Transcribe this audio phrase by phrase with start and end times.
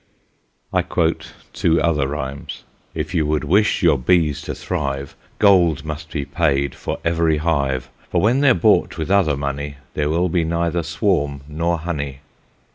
[0.73, 2.63] I quote two other rhymes:
[2.95, 7.87] If you would wish your bees to thrive Gold must be paid for every hive;
[8.09, 12.21] For when they're bought with other money There will be neither swarm nor honey.